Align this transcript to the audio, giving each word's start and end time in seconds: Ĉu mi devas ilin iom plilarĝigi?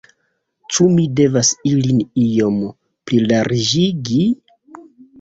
Ĉu 0.75 0.87
mi 0.93 1.05
devas 1.19 1.51
ilin 1.73 2.01
iom 2.25 2.59
plilarĝigi? 3.07 4.23